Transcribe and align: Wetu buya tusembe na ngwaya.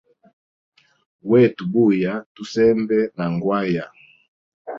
Wetu 1.29 1.63
buya 1.73 2.13
tusembe 2.35 2.99
na 3.17 3.25
ngwaya. 3.33 3.85